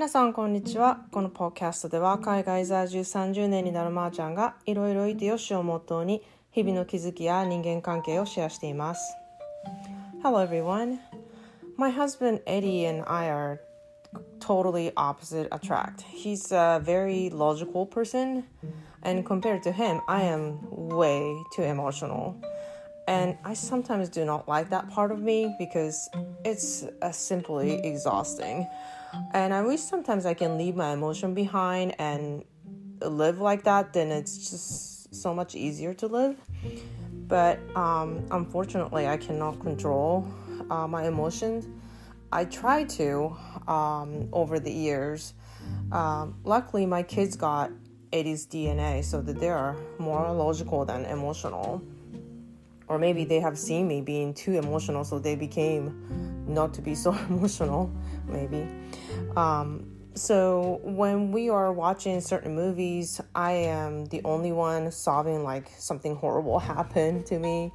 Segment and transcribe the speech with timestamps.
[0.00, 9.16] 皆さんこんにちはこのポッキャストでは海外在住30年になるまーちゃんがいろいろいてよしをモットーに日々の気づきや人間関係をシェアしています
[10.22, 10.98] Hello everyone
[11.76, 13.60] My husband Eddie and I are
[14.40, 18.44] totally opposite attract He's a very logical person
[19.02, 21.22] and compared to him I am way
[21.54, 22.36] too emotional
[23.08, 26.08] and I sometimes do not like that part of me because
[26.44, 28.66] it's uh, simply exhausting.
[29.33, 32.43] And I wish sometimes I can leave my emotion behind and
[33.01, 36.37] live like that, then it's just so much easier to live.
[37.27, 40.27] But um, unfortunately, I cannot control
[40.69, 41.67] uh, my emotions.
[42.31, 43.35] I try to
[43.67, 45.33] um, over the years.
[45.91, 47.71] Um, luckily, my kids got
[48.11, 51.81] 80s DNA, so that they are more logical than emotional
[52.91, 56.93] or maybe they have seen me being too emotional so they became not to be
[56.93, 57.89] so emotional
[58.27, 58.67] maybe
[59.35, 65.71] um, so when we are watching certain movies i am the only one sobbing like
[65.77, 67.71] something horrible happened to me.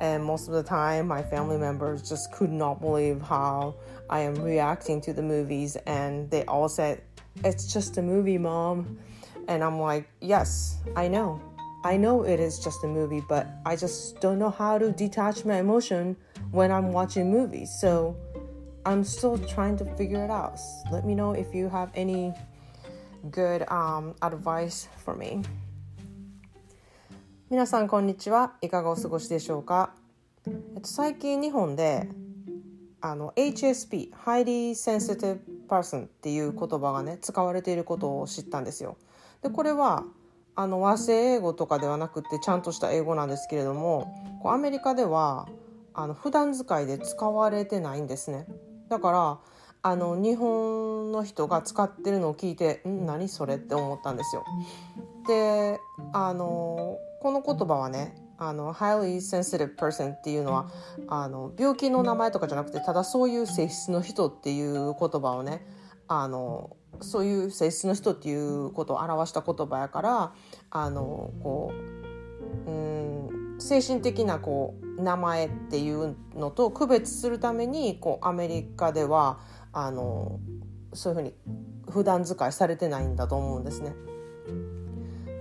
[0.00, 3.74] And most of the time my family members just could not believe how
[4.08, 5.76] i am reacting to the movies.
[5.86, 7.02] And they all said
[7.44, 8.98] it's just a movie mom.
[9.46, 11.40] And i'm like yes i know.
[11.84, 15.44] I know it is just a movie, but I just don't know how to detach
[15.44, 16.16] my emotion
[16.50, 17.70] when I'm watching movies.
[17.78, 18.16] So
[18.84, 20.58] I'm still trying to figure it out.
[20.92, 22.32] Let me know if you have any
[23.30, 25.42] good um, advice for me.
[27.50, 28.54] 皆さんこんにちは。
[28.60, 29.94] いかがお過ごしでしょうか？
[30.46, 32.08] えっと、最近日本で
[33.00, 38.98] あの HSP Highly Sensitive Person っていう言葉がね使われていることを知ったんですよ。
[39.42, 40.04] でこれは
[40.56, 45.48] あの和製英語とかではなくてちゃんとした英語なんですけれどもこうアメリカでは
[45.94, 48.46] あの普段使いで使われてないんですね
[48.88, 49.38] だから
[49.82, 54.44] あの日本の人が使ってるのを聞いて「ん何それ?」って思ったんですよ。
[55.26, 55.78] で
[56.12, 60.66] あのこの言葉はねあの highly sensitive person っていうのは
[61.06, 65.66] あの病気の名前とかじゃなくてただそういう性質の人っていう言葉をね
[66.08, 70.32] あのそういう性質の人っていうことを表した言葉やから
[70.70, 71.72] あのこ
[72.66, 79.40] ううん精神的なこう名前っていうのと区別するためにこうアメリカでは
[79.72, 80.40] あの
[80.92, 81.34] そういうふうに
[81.90, 83.94] 普段使いされてないんだと思うんですね。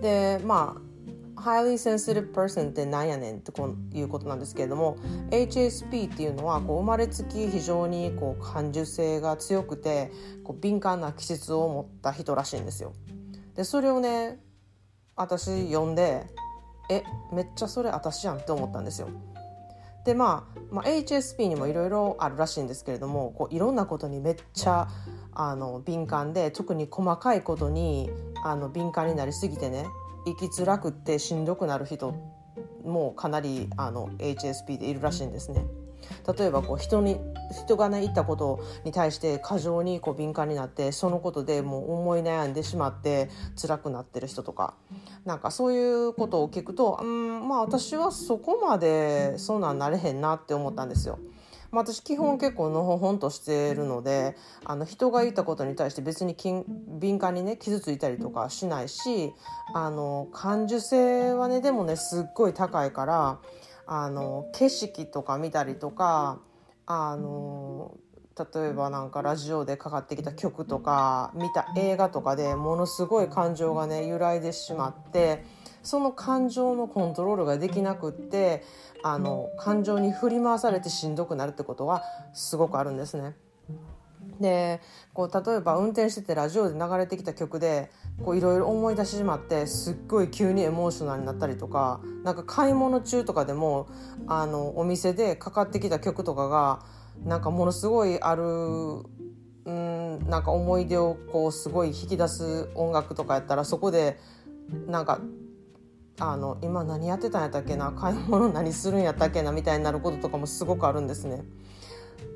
[0.01, 0.93] でまあ
[1.35, 4.97] highly sensitive person ってなんやねんってこういうことなんですけれども
[5.29, 10.11] HSP っていうのはこう生まれつき非常にこう感受性が強くて
[10.43, 12.93] こう敏感な気質を持った人らしいんですよ。
[13.55, 14.39] でそれをね
[15.15, 16.25] 私読んで
[16.89, 19.09] えめっちゃそれ私やんって思ったんですよ。
[20.05, 24.87] でまあ、まあ、HSP にもいろいろあるらしいんですけれどもこういろんなことにめっちゃ
[25.33, 28.09] あの敏感で特に細かいことに
[28.43, 29.85] あの敏感になりすぎてね
[30.25, 32.13] 生きづらくってしんどくなる人
[32.83, 35.65] もかなりあの HSP でいるらしいんですね。
[36.37, 37.19] 例えばこう人に
[37.65, 44.73] 人がね言ったことに対して過剰にこう敏感になってそのことでもう思い悩んでしまって辛くなってる人とか
[45.25, 51.19] なんかそういうことを聞くとうんまあ私はそこまでそんなんなれへんなって思ったんですよ。
[51.73, 56.35] まあ、私基本結構のほほんとしてるのであの人が言ったことに対して別に
[56.99, 59.33] 敏感にね傷ついたりとかしないし
[59.73, 63.39] あの感受性はねでもねすっごい高いから
[63.85, 66.39] あの景色とか見たりとか
[66.85, 67.97] あの
[68.55, 75.43] 例えばなんかラジオでかかってきた曲とか見た映画とかでものすごい感情がね揺らいでしまって
[75.83, 78.63] その感情のコントロールができなくって
[79.03, 82.03] あの感情に振り回されてしんどくなるってことは
[82.33, 83.35] すごくあるんですね。
[84.39, 84.81] で
[85.13, 93.87] こう例えば運転しててラジオで流れてきた曲でいろいろ思い出してしまってすっごい急にエモーショナルになったりとかなんか買い物中とかでも
[94.27, 96.85] あのお店でかかってきた曲とかが
[97.25, 98.43] なんかものすごいある
[99.65, 104.19] うんなんか思い出をこうすごい引き出す音楽とかやったらそこで
[104.87, 105.19] なんか
[106.19, 111.43] あの今何やってたんやったっけな買い物何するんやったっけなみたいになることとかもすごくあるんですね。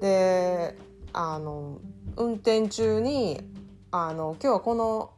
[0.02, 0.78] で
[1.14, 1.80] あの
[2.16, 3.42] 運転中に
[3.92, 5.12] あの今日はこの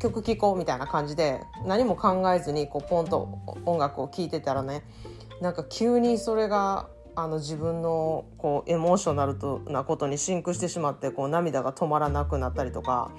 [0.00, 4.82] 曲聴こうみたいな感じで何も考えずにこうポンと音楽を聴いてたらね
[5.40, 13.10] なんか急にそれがあの自分のこうエモーショナルとなことにシンクしてしまってこう涙が止まらなくなったりとか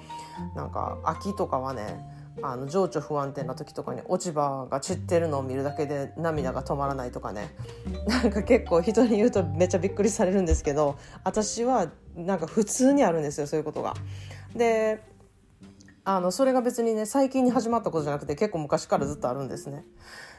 [0.56, 2.00] なんか秋とかはね
[2.40, 7.54] あの情緒不安定な時とかに落ち葉が散ってるのを見るだけで涙が止まらないとかね
[8.06, 13.94] なんか結構人に言うとめっちゃびっくりされるんですけど私はなんか普通にあるんですよそういうことが。
[14.56, 15.02] で
[16.04, 19.84] あのそれが別にね最近に始まったことじゃなくて結構昔からずっとあるんですね。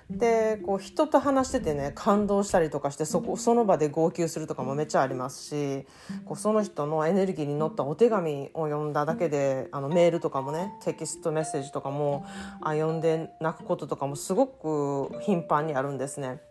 [0.10, 5.88] でこう人と話しててね感動したりとかしてそこその場で号泣するとかもめっちゃありますし
[6.26, 12.26] こうその人のエネルギーに乗ったお手紙を読んだだけであのメールとかもねテキストメッセージとかも
[12.62, 16.42] あ読んで泣くこととかもすごく頻繁にあるんですね。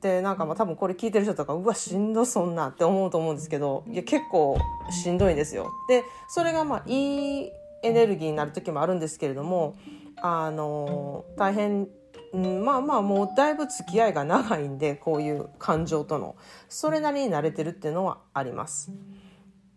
[0.00, 4.56] でなんかまあ多分これ聞いてる人とかうわしんどそんなって思うと思うんですけどいや結構
[4.90, 5.70] しんどいんですよ。
[5.88, 7.50] でそれがまあいい
[7.82, 9.76] エネルギーになる時もあるんですけれども
[10.16, 11.88] あの大変
[12.32, 16.36] まあまあもうだいぶ付き合いが長いんでこういう感情との
[16.68, 18.92] それなりに慣れてるっていうのはあります。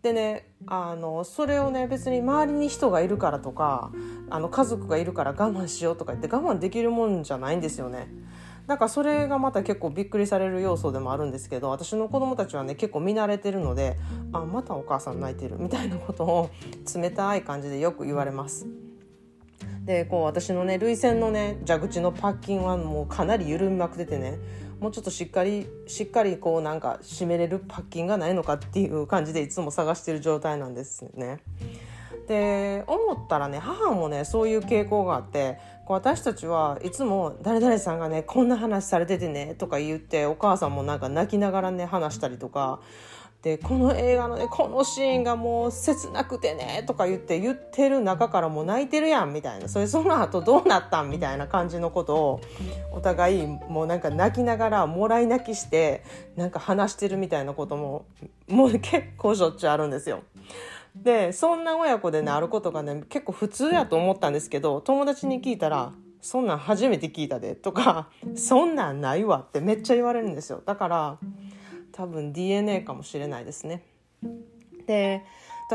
[0.02, 3.90] でねあのそれをね別に周りに人がいるからとか
[4.28, 8.08] あの家族がいるから我慢しようとか言って我慢できるもんじゃないんですよね。
[8.66, 13.98] だからそれがまた結構びっくりされる要素でもあるんですけど私の子供たちはね結構見慣れてるので
[14.32, 16.50] 「あまたお母さん泣いてる」みたいなことを
[16.94, 18.66] 冷たい感じでよく言われます。
[19.84, 24.38] でこう私のね涙腺のね蛇口のパッキンはもうかなり緩みまくっててね
[24.80, 31.40] もうちょっとしっかりしっかりこうなんか締めれるパッキンがないのかっていう感じでいつも探してる状態なんですね。
[32.26, 42.80] で思ったらね母もねそういう傾向があってこう私たちはいつも「誰々さんがねこんな話されててね」とか言ってお母さんもなんか泣きながらね話したりとか
[43.44, 52.40] でこの映画のねこのシーンがもう切なくてねとか言って言ってる中からもう泣いてるやんみたいなそれその後どうなったんみたいな感じのことを
[52.90, 56.02] お互いもうなんか泣きながらもらい泣きして
[56.36, 58.06] なんか話してるみたいなことも
[58.48, 60.22] もう結構しょっちゅうあるんですよ。
[60.94, 71.18] でそんな親子でねあることがね結構普通やと思ったんですけど友達に聞いたら「そんなん初めて聞いたで」とか「そんなんないわ」ってめっちゃ言われるんですよだから
[71.92, 73.82] 多分 DNA かもしれないですね。
[74.86, 75.24] で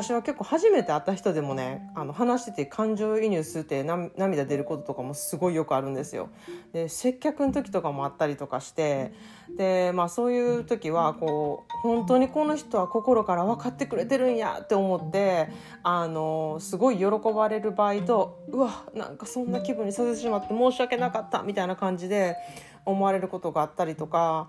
[0.01, 6.29] 私は結構初めて会った人でもねあの話してて感情移入するって涙出ることとかもすごいよくあるんですよ。
[6.71, 9.13] で接客の時とかもあったりとかして
[9.57, 15.49] で、まあ、そういう時はこう本当にこの人は心から分かってくれてるんやって思って
[15.83, 17.05] あのすごい喜
[17.35, 22.37] ばれる場合とうわなんかそんな気分にさせてしまって申し訳なかったみたいな感じで
[22.85, 24.47] 思われることがあったりとか。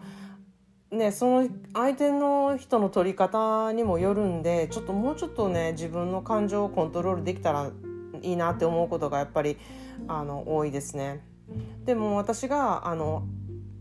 [0.90, 7.70] ね、その相手の人の取り方にもよるんでちょっともうちょっとね自分の感情をコントロールできたら
[8.22, 9.56] いいなって思うことがやっぱり
[10.08, 11.24] あの多いですね。
[11.84, 13.24] でも私があの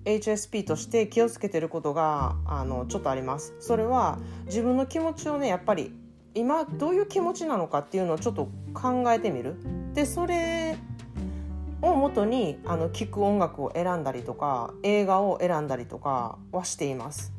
[0.06, 3.56] HSP として気をつけてることがあのちょっとあります。
[3.60, 5.92] それは自分の気持ちをねやっぱり
[6.36, 9.56] 今どういう気持ちなのかっていうのをちょっと考えてみる。
[9.94, 10.78] でそれ
[12.00, 17.34] を元にあの聴く音楽を選んだりとか映画を選んだりとかはしています。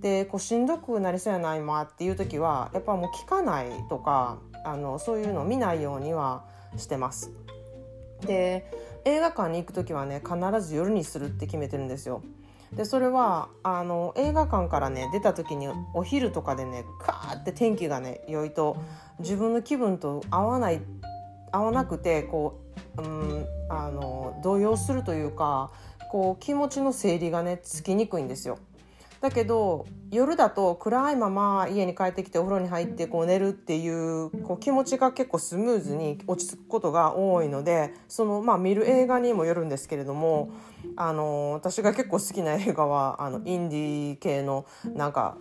[0.00, 6.44] でこうしんどくなりそうやな今っていう時はやっぱもう聞かないとかあのそういうのを見ないようには
[6.76, 7.32] してます。
[8.26, 8.70] で
[9.06, 12.22] 映画館に行く時はね必ず夜にするって決めてるんですよ。
[12.72, 18.76] でそれはあの映画館からね出た時にお昼とかでねカーって天気がね良いと
[19.20, 20.82] 自分の気分と合わない
[21.52, 22.60] 合わなくてこ
[22.98, 25.70] う、ん、あの動揺するというか
[26.10, 28.58] こう気持ちの整理がねつきにくいんですよ。
[29.24, 40.50] だけど夜だと暗いまま家に帰ってきてお風呂に入ってこう寝るっていうこう気持ちが結構スムーズに落ち着くことが多いのでその、まあ、見る映画にもよるんですけれども
[40.96, 45.38] あの私が結構好きな映画はあのインディー系のなんか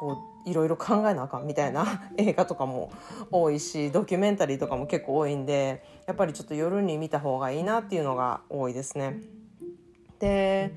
[0.00, 0.16] こ
[0.46, 2.90] ういろいろ考えなあかんみたいな 映画とかも
[3.30, 9.20] 多いしドキュメンタリーとかも結構多いんでやっぱりちょっと夜に見た方がいいなっていうのが多いですね。
[10.18, 10.72] で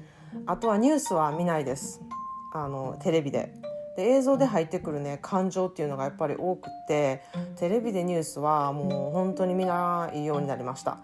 [0.46, 2.02] あとはニュースは見ないです
[2.54, 3.54] あのテレビで。
[3.96, 7.22] で映像で入ってくるね感情っていうのがやっぱり多くって
[7.58, 10.98] テレビでニュースはもう本当に見ないようになりました。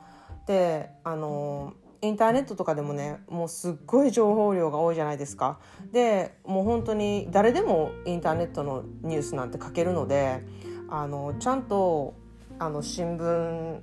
[0.47, 5.59] であのインターネットとかでもねもうすっごい情報量が多いじゃないですか。
[5.91, 10.45] でもう本当に誰でもインターネットのニュースなんて書けるので
[10.89, 12.13] あのちゃんと
[12.57, 13.79] あの新聞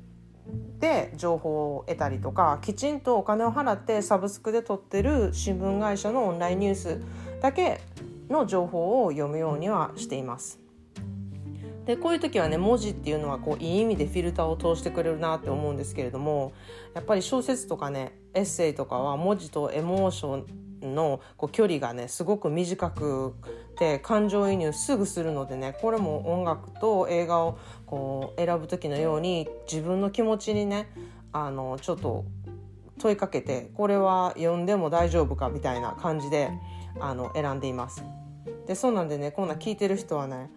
[0.78, 7.00] で情報を得たりとかきちんとお金を払ってサブスクで撮ってる新聞会社のオンラインニュース
[7.40, 7.80] だけ
[8.28, 10.65] の情報を読むようにはしています。
[11.86, 16.52] でこういう時はね文字っていうのはこういい意味でフィルターを通してくれるなって思うんですけれども
[16.94, 20.44] やっぱり小説とかねエッセイとかは文字とエモーショ
[20.84, 23.34] ンのこう距離がねすごく短く
[23.78, 30.88] て感情移入すぐするのでねこれも音楽と映画をこう選ぶ時のように自分の気持ちにね
[31.32, 32.24] あのちょっと
[32.98, 36.50] 問いかけてこれは読んでも大丈夫かみたいな感じで
[36.98, 38.02] あの選んでいます。
[38.66, 40.50] でそうなんでねこんな聞いてる人はね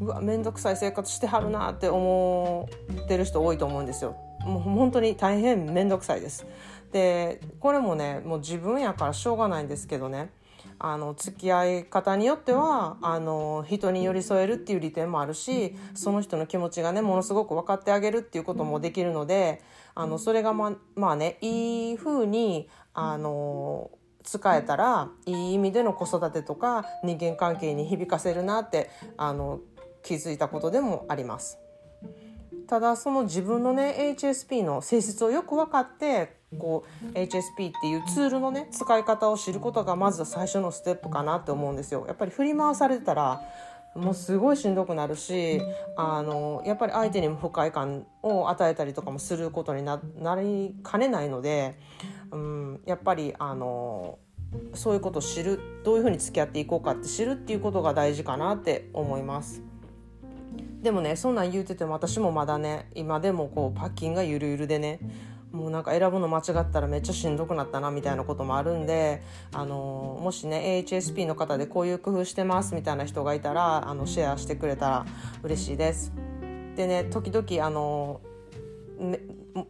[0.00, 2.68] うわ面倒くさい生活してはるなって思
[3.04, 4.16] ってる人多いと思うんですよ。
[4.40, 6.46] もう本当に大変面倒くさいです。
[6.92, 10.30] でこれもねもう自分やからしょうがないんですけどね
[10.78, 19.62] あの付き合い方によってはあの人に寄り添えるっていう利点もあるしその人の気持ちがねものすごく分かってあげるっていうこともできるので
[19.94, 23.90] あのそれがままあねいい風にあの
[24.22, 29.60] 使えたらいい意味での子育てとか人間関係に響かせるなってあの
[30.02, 31.58] 気づいたことでもあります。
[32.66, 42.04] ただその自分のね HSP の性質をよく分かってこう HSP っていうツールのね使い方を知ることがまず最初のステップかなって思うんですよ。
[42.06, 43.40] やっぱり振り回されてたら
[43.94, 45.60] もうすごいしんどくなるし
[45.96, 50.00] あのやっぱり相手にも不快感を与えたりとかもすることにな
[50.40, 51.76] りかねないので、
[52.30, 54.18] うん、やっぱりあの
[54.74, 59.69] そういうことを知るどういうふうに付き合っていこうかって知るっていうことが大事かなって思います。
[60.82, 65.00] でもねそんなん言うてても私もまだね今でもこうパッキンがゆるゆるでね
[65.52, 69.20] もうなんか選ぶの間違ったらめっちゃしんどくなったなみたいなこともあるんで、
[69.52, 75.06] あのもしね HSP の方でこういう工夫してますみたいな人がいたらあのシェアしてくれたら
[75.42, 76.12] 嬉しいです。
[76.76, 78.20] でね時々あの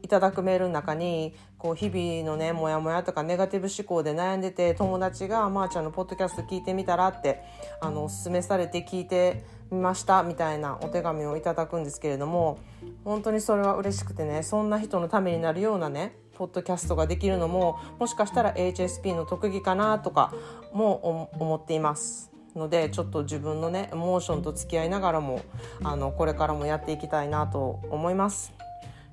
[0.03, 7.43] いただくメールの中にこう日々のねモヤモヤとかネガティブ思考で悩んでて友達が「まー、あ、ちゃんのポッドキャスト聞いてみたら」って
[7.81, 12.59] あのおすすめされて聞いてみましたみたいなお手紙をいただくんですけれども
[13.05, 20.33] 本当にそれは嬉しくてねそんな人のためになるようなねポッドキャストができるのももしかしたら HSP の特技かなとか
[20.73, 22.31] も思っています。
[22.57, 25.41] のでちょっと自分のねエモーションと付き合いながらも
[25.85, 28.53] あのこれからもやっていきたいなと思います。